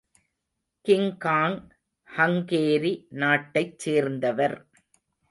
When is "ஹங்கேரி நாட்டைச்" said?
2.09-3.75